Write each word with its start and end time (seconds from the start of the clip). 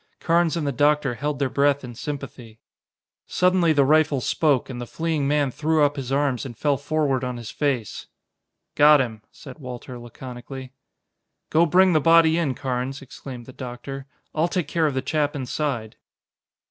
Carnes 0.19 0.57
and 0.57 0.65
the 0.65 0.71
doctor 0.71 1.13
held 1.13 1.37
their 1.37 1.45
breath 1.47 1.83
in 1.83 1.93
sympathy. 1.93 2.59
Suddenly 3.27 3.71
the 3.71 3.85
rifle 3.85 4.19
spoke, 4.19 4.67
and 4.67 4.81
the 4.81 4.87
fleeing 4.87 5.27
man 5.27 5.51
threw 5.51 5.83
up 5.83 5.95
his 5.95 6.11
arms 6.11 6.43
and 6.43 6.57
fell 6.57 6.75
forward 6.77 7.23
on 7.23 7.37
his 7.37 7.51
face. 7.51 8.07
"Got 8.73 8.99
him," 8.99 9.21
said 9.31 9.59
Walter 9.59 9.99
laconically. 9.99 10.73
"Go 11.51 11.67
bring 11.67 11.93
the 11.93 12.01
body 12.01 12.39
in, 12.39 12.55
Carnes," 12.55 13.03
exclaimed 13.03 13.45
the 13.45 13.53
doctor. 13.53 14.07
"I'll 14.33 14.47
take 14.47 14.67
care 14.67 14.87
of 14.87 14.95
the 14.95 15.03
chap 15.03 15.35
inside." 15.35 15.97